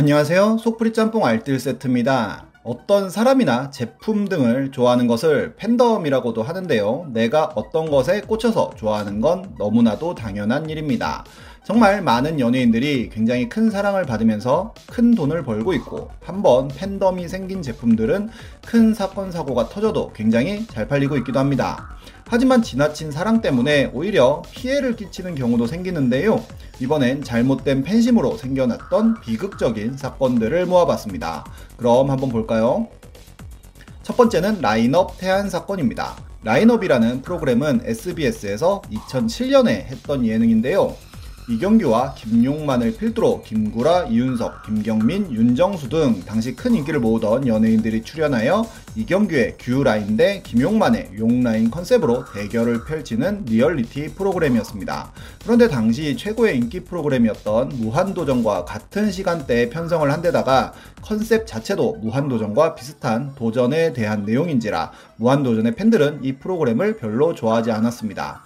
안녕하세요. 0.00 0.56
속풀이 0.56 0.94
짬뽕 0.94 1.26
알뜰 1.26 1.60
세트입니다. 1.60 2.46
어떤 2.62 3.10
사람이나 3.10 3.70
제품 3.70 4.26
등을 4.28 4.72
좋아하는 4.72 5.06
것을 5.06 5.56
팬덤이라고도 5.56 6.42
하는데요. 6.42 7.10
내가 7.12 7.50
어떤 7.54 7.90
것에 7.90 8.22
꽂혀서 8.22 8.70
좋아하는 8.78 9.20
건 9.20 9.54
너무나도 9.58 10.14
당연한 10.14 10.70
일입니다. 10.70 11.22
정말 11.62 12.00
많은 12.00 12.40
연예인들이 12.40 13.10
굉장히 13.10 13.48
큰 13.48 13.70
사랑을 13.70 14.04
받으면서 14.04 14.74
큰 14.86 15.14
돈을 15.14 15.44
벌고 15.44 15.74
있고 15.74 16.10
한번 16.22 16.68
팬덤이 16.68 17.28
생긴 17.28 17.60
제품들은 17.60 18.30
큰 18.66 18.94
사건 18.94 19.30
사고가 19.30 19.68
터져도 19.68 20.10
굉장히 20.14 20.66
잘 20.66 20.88
팔리고 20.88 21.18
있기도 21.18 21.38
합니다. 21.38 21.90
하지만 22.26 22.62
지나친 22.62 23.10
사랑 23.10 23.42
때문에 23.42 23.90
오히려 23.92 24.42
피해를 24.52 24.96
끼치는 24.96 25.34
경우도 25.34 25.66
생기는데요. 25.66 26.42
이번엔 26.80 27.24
잘못된 27.24 27.82
팬심으로 27.82 28.38
생겨났던 28.38 29.20
비극적인 29.20 29.98
사건들을 29.98 30.64
모아봤습니다. 30.64 31.44
그럼 31.76 32.10
한번 32.10 32.30
볼까요? 32.30 32.88
첫 34.02 34.16
번째는 34.16 34.60
라인업 34.62 35.18
태안 35.18 35.50
사건입니다. 35.50 36.16
라인업이라는 36.42 37.20
프로그램은 37.20 37.82
SBS에서 37.84 38.80
2007년에 38.90 39.68
했던 39.68 40.24
예능인데요. 40.24 40.96
이경규와 41.50 42.14
김용만을 42.14 42.96
필두로 42.96 43.42
김구라, 43.42 44.04
이윤석, 44.04 44.62
김경민, 44.66 45.32
윤정수 45.32 45.88
등 45.88 46.22
당시 46.24 46.54
큰 46.54 46.76
인기를 46.76 47.00
모으던 47.00 47.48
연예인들이 47.48 48.02
출연하여 48.04 48.64
이경규의 48.94 49.56
규라인 49.58 50.16
대 50.16 50.42
김용만의 50.42 51.10
용라인 51.18 51.68
컨셉으로 51.68 52.24
대결을 52.32 52.84
펼치는 52.84 53.46
리얼리티 53.46 54.14
프로그램이었습니다. 54.14 55.12
그런데 55.42 55.66
당시 55.66 56.16
최고의 56.16 56.56
인기 56.56 56.84
프로그램이었던 56.84 57.70
무한도전과 57.80 58.64
같은 58.64 59.10
시간대에 59.10 59.70
편성을 59.70 60.08
한 60.08 60.22
데다가 60.22 60.72
컨셉 61.02 61.48
자체도 61.48 61.96
무한도전과 61.96 62.76
비슷한 62.76 63.34
도전에 63.34 63.92
대한 63.92 64.24
내용인지라 64.24 64.92
무한도전의 65.16 65.74
팬들은 65.74 66.20
이 66.22 66.34
프로그램을 66.34 66.98
별로 66.98 67.34
좋아하지 67.34 67.72
않았습니다. 67.72 68.44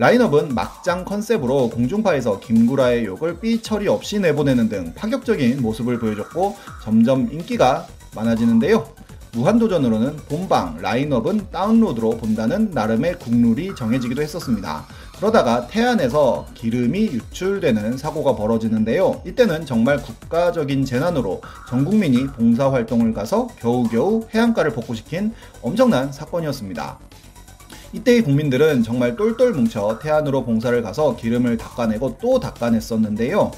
라인업은 0.00 0.54
막장 0.54 1.04
컨셉으로 1.04 1.68
공중파에서 1.68 2.40
김구라의 2.40 3.04
욕을 3.04 3.38
삐 3.38 3.60
처리 3.60 3.86
없이 3.86 4.18
내보내는 4.18 4.70
등 4.70 4.94
파격적인 4.94 5.60
모습을 5.60 5.98
보여줬고 5.98 6.56
점점 6.82 7.28
인기가 7.30 7.86
많아지는데요. 8.16 8.88
무한도전으로는 9.34 10.16
본방, 10.26 10.78
라인업은 10.80 11.50
다운로드로 11.50 12.16
본다는 12.16 12.70
나름의 12.70 13.18
국룰이 13.18 13.74
정해지기도 13.74 14.22
했었습니다. 14.22 14.86
그러다가 15.18 15.66
태안에서 15.66 16.46
기름이 16.54 17.08
유출되는 17.08 17.98
사고가 17.98 18.36
벌어지는데요. 18.36 19.20
이때는 19.26 19.66
정말 19.66 19.98
국가적인 19.98 20.86
재난으로 20.86 21.42
전 21.68 21.84
국민이 21.84 22.26
봉사활동을 22.26 23.12
가서 23.12 23.48
겨우겨우 23.58 24.28
해안가를 24.34 24.70
복구시킨 24.70 25.34
엄청난 25.60 26.10
사건이었습니다. 26.10 26.98
이때의 27.92 28.22
국민들은 28.22 28.84
정말 28.84 29.16
똘똘 29.16 29.52
뭉쳐 29.52 29.98
태안으로 30.00 30.44
봉사를 30.44 30.80
가서 30.80 31.16
기름을 31.16 31.56
닦아내고 31.56 32.18
또 32.20 32.38
닦아냈었는데요. 32.38 33.50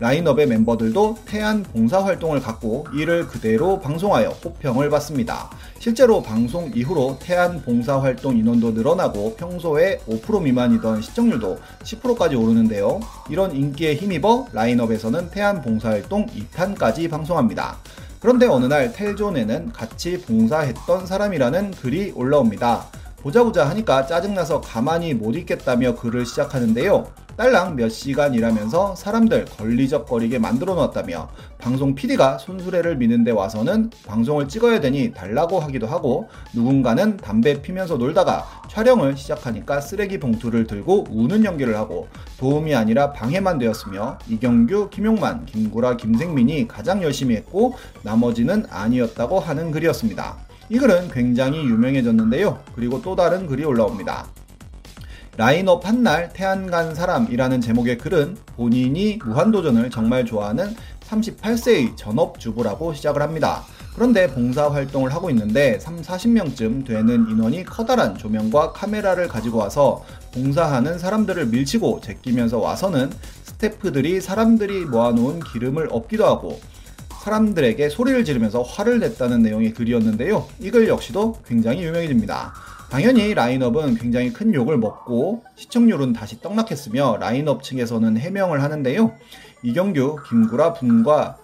라인업의 0.00 0.46
멤버들도 0.48 1.18
태안 1.26 1.62
봉사 1.62 2.02
활동을 2.02 2.40
갖고 2.40 2.86
이를 2.94 3.28
그대로 3.28 3.78
방송하여 3.80 4.30
호평을 4.30 4.90
받습니다. 4.90 5.50
실제로 5.78 6.22
방송 6.22 6.72
이후로 6.74 7.18
태안 7.20 7.62
봉사 7.62 8.00
활동 8.00 8.36
인원도 8.36 8.72
늘어나고 8.72 9.36
평소에 9.36 9.98
5% 10.08 10.42
미만이던 10.42 11.02
시청률도 11.02 11.58
10%까지 11.82 12.34
오르는데요. 12.34 13.00
이런 13.28 13.54
인기에 13.54 13.94
힘입어 13.94 14.48
라인업에서는 14.52 15.30
태안 15.30 15.62
봉사 15.62 15.90
활동 15.90 16.26
2탄까지 16.26 17.08
방송합니다. 17.08 17.76
그런데 18.18 18.46
어느 18.46 18.64
날 18.64 18.92
텔존에는 18.92 19.72
같이 19.72 20.22
봉사했던 20.22 21.06
사람이라는 21.06 21.72
글이 21.72 22.12
올라옵니다. 22.16 23.03
보자보자 23.24 23.66
하니까 23.70 24.04
짜증나서 24.04 24.60
가만히 24.60 25.14
못 25.14 25.34
있겠다며 25.34 25.94
글을 25.94 26.26
시작하는데요. 26.26 27.06
딸랑 27.38 27.74
몇 27.74 27.88
시간 27.88 28.34
일하면서 28.34 28.96
사람들 28.96 29.46
걸리적거리게 29.46 30.38
만들어 30.38 30.74
놨다며 30.74 31.30
방송 31.56 31.94
PD가 31.94 32.36
손수레를 32.36 32.96
미는데 32.96 33.30
와서는 33.30 33.90
방송을 34.06 34.46
찍어야 34.46 34.80
되니 34.80 35.14
달라고 35.14 35.58
하기도 35.58 35.86
하고 35.86 36.28
누군가는 36.52 37.16
담배 37.16 37.62
피면서 37.62 37.96
놀다가 37.96 38.44
촬영을 38.68 39.16
시작하니까 39.16 39.80
쓰레기 39.80 40.20
봉투를 40.20 40.66
들고 40.66 41.06
우는 41.10 41.46
연기를 41.46 41.76
하고 41.78 42.08
도움이 42.38 42.74
아니라 42.74 43.14
방해만 43.14 43.56
되었으며 43.56 44.18
이경규, 44.28 44.90
김용만, 44.90 45.46
김구라, 45.46 45.96
김생민이 45.96 46.68
가장 46.68 47.02
열심히 47.02 47.36
했고 47.36 47.74
나머지는 48.02 48.66
아니었다고 48.68 49.40
하는 49.40 49.70
글이었습니다. 49.70 50.43
이 50.68 50.78
글은 50.78 51.10
굉장히 51.10 51.58
유명해졌는데요. 51.58 52.58
그리고 52.74 53.02
또 53.02 53.14
다른 53.14 53.46
글이 53.46 53.64
올라옵니다. 53.64 54.26
라인업 55.36 55.84
한 55.86 56.02
날 56.02 56.32
태안 56.32 56.70
간 56.70 56.94
사람이라는 56.94 57.60
제목의 57.60 57.98
글은 57.98 58.36
본인이 58.56 59.18
무한도전을 59.24 59.90
정말 59.90 60.24
좋아하는 60.24 60.76
38세의 61.08 61.96
전업주부라고 61.96 62.94
시작을 62.94 63.20
합니다. 63.20 63.64
그런데 63.94 64.26
봉사활동을 64.28 65.12
하고 65.14 65.30
있는데 65.30 65.78
3, 65.78 66.02
40명쯤 66.02 66.86
되는 66.86 67.28
인원이 67.30 67.64
커다란 67.64 68.16
조명과 68.16 68.72
카메라를 68.72 69.28
가지고 69.28 69.58
와서 69.58 70.04
봉사하는 70.32 70.98
사람들을 70.98 71.46
밀치고 71.46 72.00
제끼면서 72.00 72.58
와서는 72.58 73.10
스태프들이 73.44 74.20
사람들이 74.20 74.84
모아놓은 74.86 75.40
기름을 75.40 75.88
얻기도 75.90 76.26
하고 76.26 76.60
사람들에게 77.24 77.88
소리를 77.88 78.22
지르면서 78.24 78.60
화를 78.62 79.00
냈다는 79.00 79.42
내용의 79.42 79.72
글이었는데요. 79.72 80.46
이 80.60 80.70
글 80.70 80.88
역시도 80.88 81.38
굉장히 81.46 81.82
유명해집니다. 81.84 82.52
당연히 82.90 83.32
라인업은 83.32 83.94
굉장히 83.94 84.32
큰 84.32 84.52
욕을 84.52 84.76
먹고 84.76 85.42
시청률은 85.56 86.12
다시 86.12 86.40
떡락했으며 86.42 87.16
라인업 87.18 87.62
측에서는 87.62 88.18
해명을 88.18 88.62
하는데요. 88.62 89.12
이경규, 89.62 90.18
김구라, 90.28 90.74
분과 90.74 91.38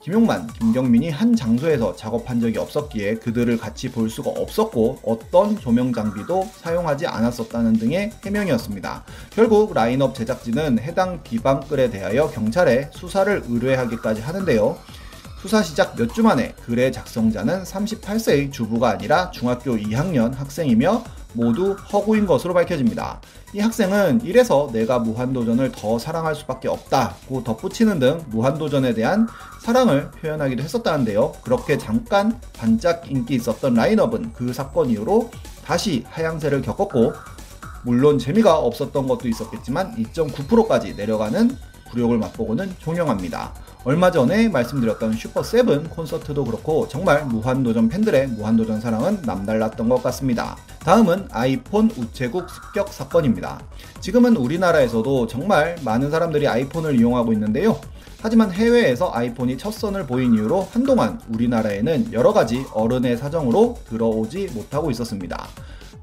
김용만, 0.00 0.46
김경민이 0.46 1.10
한 1.10 1.34
장소에서 1.34 1.96
작업한 1.96 2.38
적이 2.38 2.58
없었기에 2.58 3.16
그들을 3.16 3.56
같이 3.58 3.90
볼 3.90 4.08
수가 4.08 4.30
없었고 4.30 5.00
어떤 5.02 5.58
조명 5.58 5.92
장비도 5.92 6.48
사용하지 6.54 7.08
않았었다는 7.08 7.72
등의 7.72 8.12
해명이었습니다. 8.24 9.04
결국 9.30 9.74
라인업 9.74 10.14
제작진은 10.14 10.78
해당 10.78 11.20
비방 11.24 11.60
글에 11.60 11.90
대하여 11.90 12.28
경찰에 12.28 12.90
수사를 12.92 13.42
의뢰하기까지 13.48 14.20
하는데요. 14.20 14.78
수사 15.40 15.62
시작 15.62 15.94
몇 15.96 16.12
주 16.12 16.22
만에 16.22 16.54
글의 16.64 16.92
작성자는 16.92 17.62
38세의 17.64 18.52
주부가 18.52 18.90
아니라 18.90 19.30
중학교 19.30 19.76
2학년 19.76 20.34
학생이며 20.34 21.04
모두 21.34 21.74
허구인 21.92 22.24
것으로 22.24 22.54
밝혀집니다. 22.54 23.20
이 23.52 23.60
학생은 23.60 24.22
이래서 24.24 24.70
내가 24.72 24.98
무한도전을 24.98 25.72
더 25.72 25.98
사랑할 25.98 26.34
수밖에 26.34 26.68
없다고 26.68 27.44
덧붙이는 27.44 27.98
등 27.98 28.24
무한도전에 28.30 28.94
대한 28.94 29.28
사랑을 29.60 30.10
표현하기도 30.12 30.62
했었다는데요. 30.62 31.32
그렇게 31.42 31.76
잠깐 31.76 32.40
반짝 32.54 33.10
인기 33.10 33.34
있었던 33.34 33.74
라인업은 33.74 34.32
그 34.32 34.54
사건 34.54 34.88
이후로 34.88 35.30
다시 35.64 36.04
하향세를 36.08 36.62
겪었고 36.62 37.12
물론 37.84 38.18
재미가 38.18 38.58
없었던 38.58 39.06
것도 39.06 39.28
있었겠지만 39.28 39.94
2.9%까지 39.96 40.94
내려가는 40.94 41.56
굴욕을 41.90 42.18
맛보고는 42.18 42.74
종영합니다. 42.78 43.52
얼마 43.84 44.10
전에 44.10 44.48
말씀드렸던 44.48 45.12
슈퍼세븐 45.12 45.90
콘서트도 45.90 46.44
그렇고 46.44 46.88
정말 46.88 47.24
무한도전 47.24 47.88
팬들의 47.88 48.28
무한도전 48.28 48.80
사랑은 48.80 49.22
남달랐던 49.22 49.88
것 49.88 50.02
같습니다. 50.02 50.56
다음은 50.80 51.28
아이폰 51.30 51.90
우체국 51.96 52.50
습격 52.50 52.88
사건입니다. 52.88 53.60
지금은 54.00 54.36
우리나라에서도 54.36 55.28
정말 55.28 55.76
많은 55.84 56.10
사람들이 56.10 56.48
아이폰을 56.48 56.98
이용하고 56.98 57.32
있는데요. 57.32 57.78
하지만 58.20 58.50
해외에서 58.50 59.12
아이폰이 59.14 59.56
첫 59.56 59.72
선을 59.72 60.06
보인 60.06 60.34
이후로 60.34 60.68
한동안 60.72 61.20
우리나라에는 61.32 62.12
여러 62.12 62.32
가지 62.32 62.64
어른의 62.72 63.18
사정으로 63.18 63.78
들어오지 63.88 64.48
못하고 64.52 64.90
있었습니다. 64.90 65.46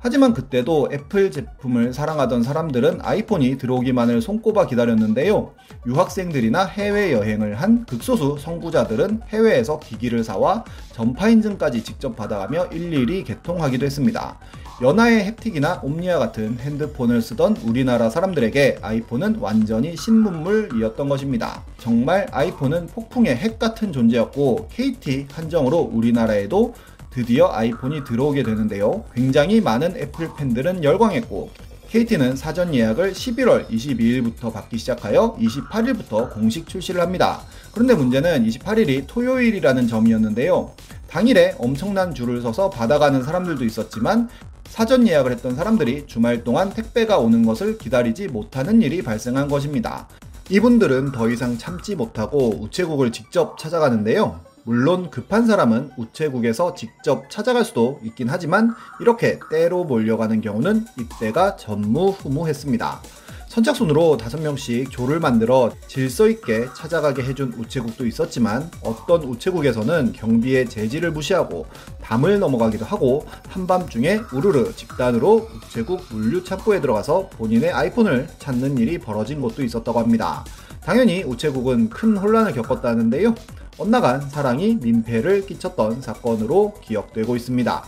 하지만 0.03 0.33
그때도 0.33 0.89
애플 0.91 1.31
제품을 1.31 1.93
사랑하던 1.93 2.43
사람들은 2.43 2.99
아이폰이 3.01 3.57
들어오기만을 3.57 4.21
손꼽아 4.21 4.67
기다렸는데요. 4.67 5.53
유학생들이나 5.87 6.65
해외여행을 6.65 7.55
한 7.55 7.85
극소수 7.85 8.35
성부자들은 8.37 9.21
해외에서 9.29 9.79
기기를 9.79 10.25
사와 10.25 10.65
전파 10.91 11.29
인증까지 11.29 11.85
직접 11.85 12.17
받아가며 12.17 12.65
일일이 12.73 13.23
개통하기도 13.23 13.85
했습니다. 13.85 14.37
연하의 14.81 15.31
햅틱이나 15.31 15.81
옴니아 15.81 16.19
같은 16.19 16.57
핸드폰을 16.59 17.21
쓰던 17.21 17.57
우리나라 17.63 18.09
사람들에게 18.09 18.79
아이폰은 18.81 19.37
완전히 19.39 19.95
신문물이었던 19.95 21.07
것입니다. 21.07 21.63
정말 21.77 22.27
아이폰은 22.31 22.87
폭풍의 22.87 23.37
핵 23.37 23.57
같은 23.57 23.93
존재였고 23.93 24.67
KT 24.69 25.27
한정으로 25.31 25.77
우리나라에도 25.77 26.73
드디어 27.13 27.51
아이폰이 27.51 28.03
들어오게 28.03 28.41
되는데요. 28.41 29.05
굉장히 29.13 29.61
많은 29.61 29.95
애플 29.97 30.29
팬들은 30.35 30.83
열광했고 30.83 31.51
KT는 31.89 32.35
사전 32.35 32.73
예약을 32.73 33.13
11월 33.13 33.69
22일부터 33.69 34.51
받기 34.51 34.79
시작하여 34.79 35.35
28일부터 35.39 36.33
공식 36.33 36.67
출시를 36.67 37.01
합니다. 37.01 37.41
그런데 37.71 37.93
문제는 37.93 38.47
28일이 38.47 39.05
토요일이라는 39.05 39.87
점이었는데요. 39.87 40.71
당일에 41.07 41.53
엄청난 41.59 42.15
줄을 42.15 42.41
서서 42.41 42.71
받아가는 42.71 43.21
사람들도 43.21 43.63
있었지만 43.63 44.27
사전 44.65 45.07
예약을 45.07 45.31
했던 45.33 45.55
사람들이 45.55 46.07
주말 46.07 46.43
동안 46.43 46.73
택배가 46.73 47.19
오는 47.19 47.45
것을 47.45 47.77
기다리지 47.77 48.29
못하는 48.29 48.81
일이 48.81 49.03
발생한 49.03 49.49
것입니다. 49.49 50.07
이분들은 50.49 51.11
더 51.11 51.29
이상 51.29 51.59
참지 51.59 51.95
못하고 51.95 52.57
우체국을 52.59 53.11
직접 53.11 53.55
찾아가는데요. 53.59 54.39
물론 54.65 55.09
급한 55.09 55.45
사람은 55.45 55.91
우체국에서 55.97 56.73
직접 56.73 57.29
찾아갈 57.29 57.65
수도 57.65 57.99
있긴 58.03 58.29
하지만 58.29 58.73
이렇게 59.01 59.39
때로 59.51 59.83
몰려가는 59.83 60.39
경우는 60.39 60.85
이때가 60.97 61.57
전무후무했습니다. 61.57 63.01
선착순으로 63.49 64.17
5명씩 64.17 64.89
조를 64.89 65.19
만들어 65.19 65.71
질서 65.87 66.27
있게 66.27 66.67
찾아가게 66.75 67.21
해준 67.21 67.53
우체국도 67.55 68.07
있었지만 68.07 68.71
어떤 68.81 69.21
우체국에서는 69.23 70.13
경비의 70.13 70.69
제지를 70.69 71.11
무시하고 71.11 71.67
담을 72.01 72.39
넘어가기도 72.39 72.83
하고 72.83 73.27
한밤중에 73.49 74.21
우르르 74.33 74.73
집단으로 74.75 75.49
우체국 75.55 76.03
물류 76.09 76.43
창고에 76.43 76.81
들어가서 76.81 77.29
본인의 77.37 77.71
아이폰을 77.71 78.27
찾는 78.39 78.79
일이 78.79 78.97
벌어진 78.97 79.39
곳도 79.39 79.61
있었다고 79.63 79.99
합니다. 79.99 80.43
당연히 80.81 81.21
우체국은 81.21 81.89
큰 81.89 82.17
혼란을 82.17 82.53
겪었다는데요. 82.53 83.35
엇나간 83.77 84.29
사랑이 84.29 84.75
민폐를 84.75 85.47
끼쳤던 85.47 86.01
사건으로 86.01 86.75
기억되고 86.81 87.35
있습니다. 87.35 87.83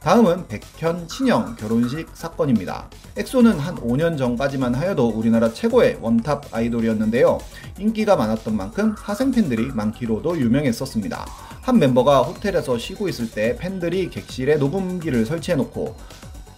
다음은 0.00 0.46
백현 0.46 1.08
친형 1.08 1.56
결혼식 1.56 2.06
사건입니다. 2.14 2.88
엑소는 3.16 3.58
한 3.58 3.74
5년 3.74 4.16
전까지만 4.16 4.74
하여도 4.76 5.08
우리나라 5.08 5.52
최고의 5.52 5.98
원탑 6.00 6.54
아이돌이었는데요. 6.54 7.38
인기가 7.80 8.14
많았던 8.14 8.56
만큼 8.56 8.94
사생 8.96 9.32
팬들이 9.32 9.66
많기로도 9.72 10.38
유명했었습니다. 10.38 11.26
한 11.62 11.78
멤버가 11.80 12.22
호텔에서 12.22 12.78
쉬고 12.78 13.08
있을 13.08 13.30
때 13.30 13.56
팬들이 13.56 14.08
객실에 14.08 14.54
녹음기를 14.56 15.26
설치해놓고 15.26 15.96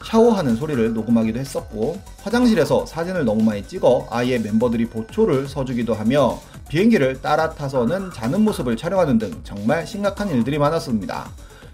샤워하는 0.05 0.57
소리를 0.57 0.93
녹음하기도 0.95 1.39
했었고 1.39 2.01
화장실에서 2.23 2.87
사진을 2.87 3.25
너무 3.25 3.43
많이 3.43 3.67
찍어 3.67 4.09
아예 4.11 4.39
멤버들이 4.39 4.87
보초를 4.87 5.47
서주기도 5.47 5.95
하며 5.95 6.41
비행기를 6.69 7.21
따라 7.21 7.51
타서는 7.51 8.11
자는 8.13 8.43
모습을 8.43 8.77
촬영하는 8.77 9.19
등 9.19 9.41
정말 9.45 9.87
심각한 9.87 10.29
일들이 10.31 10.59
많았습니다. 10.59 11.31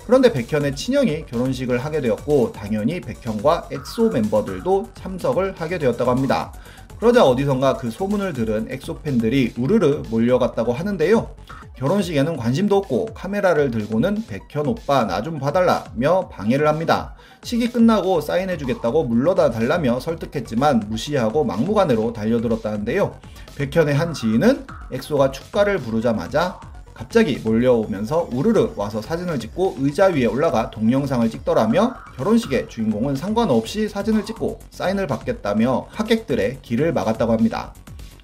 그런데 0.07 0.33
백현의 0.33 0.77
친형이 0.77 1.27
결혼식을 1.27 1.85
하게 1.85 2.01
되었고 2.01 2.53
당연히 2.53 3.01
백현과 3.01 3.69
엑소 3.73 4.11
멤버들도 4.11 4.91
참석을 4.95 5.55
하게 5.57 5.79
되었다고 5.79 6.11
합니다. 6.11 6.53
그러자 6.99 7.25
어디선가 7.27 7.77
그 7.77 7.91
소문을 7.91 8.33
들은 8.33 8.69
엑소 8.71 9.01
팬들이 9.01 9.53
우르르 9.59 10.03
몰려갔다고 10.09 10.73
하는데요. 10.73 11.29
결혼식에는 11.77 12.39
관심도 12.39 12.77
없고 12.79 13.07
카메라를 13.13 13.71
들고는 13.71 14.25
백현 14.27 14.67
오빠 14.67 15.05
나 15.05 15.23
좀 15.23 15.39
봐달라며 15.39 16.29
방해를 16.29 16.67
합니다. 16.69 17.15
식이 17.43 17.71
끝나고 17.71 18.21
사인해주겠다고 18.23 19.05
물러나 19.05 19.51
달라며 19.51 20.01
설득했지만 20.01 20.85
무시하고 20.89 21.45
막무가내로 21.45 22.13
달려들었다는데요. 22.15 23.19
백현의 23.57 23.95
한 23.95 24.15
지인은 24.15 24.67
엑소가 24.93 25.33
축가를 25.33 25.79
부르자마자 25.79 26.61
갑자기 26.97 27.37
몰려오면서 27.45 28.31
우르르 28.33 28.73
와서 28.75 29.03
사진을 29.03 29.39
찍고 29.39 29.77
의자 29.81 30.07
위에 30.07 30.25
올라가 30.25 30.71
동영상을 30.71 31.29
찍더라며 31.29 31.95
결혼식의 32.17 32.71
주인공은 32.71 33.17
상관없이 33.17 33.87
사진을 33.87 34.25
찍고 34.25 34.61
사인을 34.71 35.07
받겠다며 35.07 35.89
하객들의 35.91 36.61
길을 36.63 36.95
막았다고 36.95 37.33
합니다. 37.33 37.75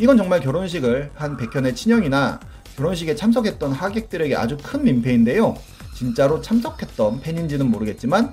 이건 0.01 0.17
정말 0.17 0.41
결혼식을 0.41 1.11
한 1.15 1.37
백현의 1.37 1.75
친형이나 1.75 2.41
결혼식에 2.77 3.15
참석했던 3.15 3.73
하객들에게 3.73 4.35
아주 4.37 4.57
큰 4.63 4.85
민폐인데요. 4.85 5.55
진짜로 5.95 6.41
참석했던 6.41 7.21
팬인지는 7.21 7.71
모르겠지만 7.71 8.33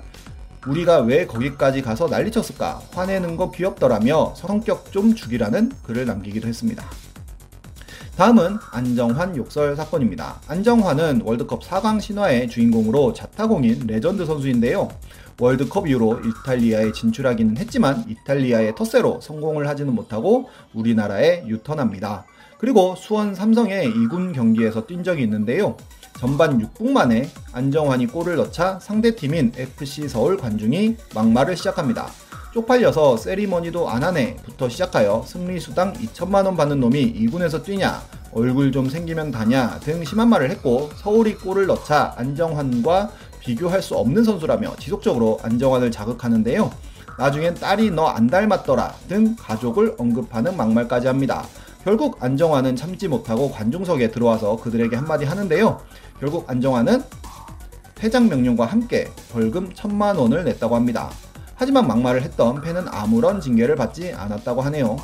우리가 0.66 1.00
왜 1.00 1.26
거기까지 1.26 1.82
가서 1.82 2.08
난리쳤을까 2.08 2.80
화내는 2.92 3.36
거 3.36 3.50
귀엽더라며 3.50 4.34
성격 4.36 4.90
좀 4.90 5.14
죽이라는 5.14 5.72
글을 5.84 6.06
남기기도 6.06 6.48
했습니다. 6.48 6.84
다음은 8.16 8.58
안정환 8.72 9.36
욕설 9.36 9.76
사건입니다. 9.76 10.40
안정환은 10.46 11.22
월드컵 11.24 11.62
4강 11.62 12.00
신화의 12.00 12.48
주인공으로 12.48 13.14
자타공인 13.14 13.86
레전드 13.86 14.26
선수인데요. 14.26 14.88
월드컵 15.38 15.88
이후로 15.88 16.20
이탈리아에 16.20 16.92
진출하기는 16.92 17.56
했지만 17.56 18.04
이탈리아의 18.08 18.74
텃세로 18.74 19.20
성공을 19.22 19.66
하지는 19.68 19.94
못하고 19.94 20.50
우리나라에 20.74 21.46
유턴합니다. 21.46 22.26
그리고 22.58 22.94
수원 22.94 23.34
삼성의 23.34 23.90
2군 23.90 24.34
경기에서 24.34 24.86
뛴 24.86 25.02
적이 25.02 25.22
있는데요. 25.22 25.76
전반 26.18 26.58
6분 26.58 26.90
만에 26.90 27.30
안정환이 27.52 28.06
골을 28.08 28.36
넣자 28.36 28.78
상대팀인 28.80 29.52
FC 29.56 30.08
서울 30.08 30.36
관중이 30.36 30.96
막말을 31.14 31.56
시작합니다. 31.56 32.08
쪽팔려서 32.52 33.16
세리머니도 33.16 33.88
안 33.88 34.02
하네 34.02 34.36
부터 34.44 34.68
시작하여 34.68 35.22
승리수당 35.26 35.92
2천만원 35.94 36.56
받는 36.56 36.80
놈이 36.80 37.14
2군에서 37.14 37.62
뛰냐 37.62 38.02
얼굴 38.32 38.72
좀 38.72 38.88
생기면 38.88 39.30
다냐 39.30 39.78
등 39.80 40.04
심한 40.04 40.28
말을 40.28 40.50
했고 40.50 40.90
서울이 40.96 41.34
골을 41.36 41.66
넣자 41.66 42.14
안정환과 42.16 43.10
비교할 43.40 43.82
수 43.82 43.96
없는 43.96 44.24
선수라며 44.24 44.76
지속적으로 44.78 45.38
안정환을 45.42 45.90
자극하는데요. 45.90 46.70
나중엔 47.18 47.54
딸이 47.54 47.90
너 47.90 48.06
안 48.08 48.26
닮았더라 48.26 48.94
등 49.08 49.34
가족을 49.38 49.94
언급하는 49.98 50.56
막말까지 50.56 51.06
합니다. 51.06 51.44
결국 51.84 52.22
안정환은 52.22 52.76
참지 52.76 53.08
못하고 53.08 53.50
관중석에 53.50 54.10
들어와서 54.10 54.56
그들에게 54.56 54.94
한마디 54.94 55.24
하는데요. 55.24 55.80
결국 56.18 56.48
안정환은 56.48 57.02
퇴장 57.94 58.28
명령과 58.28 58.66
함께 58.66 59.08
벌금 59.32 59.72
천만 59.74 60.16
원을 60.16 60.44
냈다고 60.44 60.74
합니다. 60.76 61.10
하지만 61.60 61.86
막말을 61.86 62.22
했던 62.22 62.62
팬은 62.62 62.88
아무런 62.88 63.38
징계를 63.38 63.76
받지 63.76 64.14
않았다고 64.14 64.62
하네요. 64.62 64.96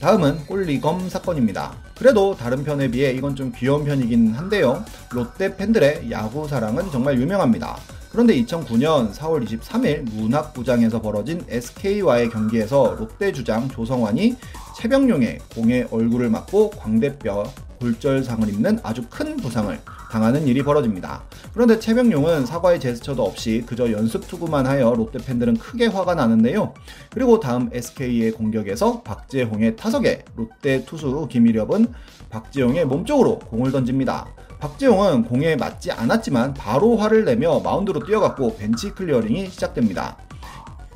다음은 0.00 0.46
꼴리검 0.46 1.10
사건입니다. 1.10 1.74
그래도 1.94 2.34
다른 2.34 2.64
편에 2.64 2.90
비해 2.90 3.12
이건 3.12 3.36
좀 3.36 3.52
귀여운 3.54 3.84
편이긴 3.84 4.32
한데요. 4.32 4.82
롯데 5.12 5.54
팬들의 5.54 6.10
야구 6.10 6.48
사랑은 6.48 6.90
정말 6.90 7.20
유명합니다. 7.20 7.76
그런데 8.10 8.34
2009년 8.42 9.12
4월 9.12 9.46
23일 9.46 10.10
문학구장에서 10.10 11.02
벌어진 11.02 11.44
SK와의 11.46 12.30
경기에서 12.30 12.96
롯데 12.98 13.30
주장 13.30 13.68
조성환이 13.68 14.38
최병용의 14.78 15.40
공에 15.56 15.88
얼굴을 15.90 16.30
맞고 16.30 16.70
광대뼈 16.70 17.52
골절상을 17.80 18.48
입는 18.48 18.78
아주 18.84 19.02
큰 19.10 19.36
부상을 19.36 19.76
당하는 20.12 20.46
일이 20.46 20.62
벌어집니다. 20.62 21.24
그런데 21.52 21.80
최병용은 21.80 22.46
사과의 22.46 22.78
제스처도 22.78 23.24
없이 23.24 23.64
그저 23.66 23.90
연습 23.90 24.28
투구만 24.28 24.66
하여 24.66 24.94
롯데 24.96 25.18
팬들은 25.18 25.56
크게 25.56 25.86
화가 25.86 26.14
나는데요. 26.14 26.74
그리고 27.10 27.40
다음 27.40 27.68
SK의 27.72 28.30
공격에서 28.32 29.02
박재홍의 29.02 29.74
타석에 29.74 30.24
롯데 30.36 30.84
투수 30.84 31.26
김일엽은 31.28 31.88
박재홍의 32.30 32.84
몸쪽으로 32.84 33.40
공을 33.40 33.72
던집니다. 33.72 34.28
박재홍은 34.60 35.24
공에 35.24 35.56
맞지 35.56 35.90
않았지만 35.90 36.54
바로 36.54 36.96
화를 36.96 37.24
내며 37.24 37.58
마운드로 37.60 38.06
뛰어갔고 38.06 38.56
벤치 38.56 38.92
클리어링이 38.92 39.48
시작됩니다. 39.50 40.16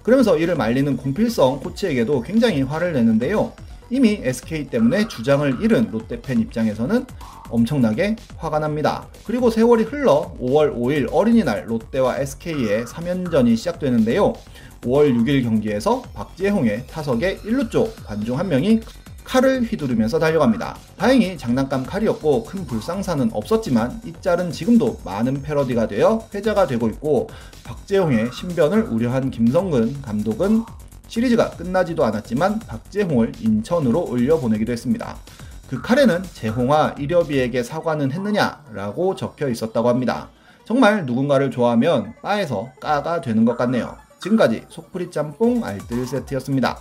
그러면서 0.04 0.36
이를 0.36 0.56
말리는 0.56 0.96
공필성 0.96 1.60
코치에게도 1.60 2.22
굉장히 2.22 2.62
화를 2.62 2.92
내는데요. 2.92 3.52
이미 3.92 4.18
SK 4.22 4.68
때문에 4.70 5.06
주장을 5.06 5.62
잃은 5.62 5.90
롯데 5.90 6.22
팬 6.22 6.40
입장에서는 6.40 7.04
엄청나게 7.50 8.16
화가 8.38 8.58
납니다. 8.58 9.06
그리고 9.26 9.50
세월이 9.50 9.84
흘러 9.84 10.32
5월 10.40 10.74
5일 10.74 11.08
어린이날 11.12 11.68
롯데와 11.68 12.16
SK의 12.16 12.86
3연전이 12.86 13.54
시작되는데요. 13.54 14.32
5월 14.80 15.14
6일 15.14 15.42
경기에서 15.42 16.00
박재홍의 16.14 16.86
타석에 16.86 17.40
1루 17.40 17.70
쪽 17.70 17.94
관중 18.06 18.38
한 18.38 18.48
명이 18.48 18.80
칼을 19.24 19.64
휘두르면서 19.64 20.18
달려갑니다. 20.18 20.78
다행히 20.96 21.36
장난감 21.36 21.84
칼이었고 21.84 22.44
큰 22.44 22.66
불상사는 22.66 23.28
없었지만 23.34 24.00
이 24.06 24.14
짤은 24.22 24.52
지금도 24.52 25.00
많은 25.04 25.42
패러디가 25.42 25.86
되어 25.86 26.26
회자가 26.34 26.66
되고 26.66 26.88
있고 26.88 27.28
박재홍의 27.64 28.30
신변을 28.32 28.84
우려한 28.84 29.30
김성근 29.30 30.00
감독은 30.00 30.64
시리즈가 31.12 31.50
끝나지도 31.50 32.06
않았지만 32.06 32.60
박재홍을 32.60 33.32
인천으로 33.38 34.06
올려보내기도 34.08 34.72
했습니다. 34.72 35.18
그 35.68 35.82
칼에는 35.82 36.22
재홍아 36.22 36.94
이려비에게 36.98 37.62
사과는 37.62 38.12
했느냐라고 38.12 39.14
적혀 39.14 39.50
있었다고 39.50 39.90
합니다. 39.90 40.30
정말 40.64 41.04
누군가를 41.04 41.50
좋아하면 41.50 42.14
바에서 42.22 42.72
까가 42.80 43.20
되는 43.20 43.44
것 43.44 43.58
같네요. 43.58 43.94
지금까지 44.22 44.64
속풀이 44.70 45.10
짬뽕 45.10 45.62
알뜰 45.62 46.06
세트였습니다. 46.06 46.78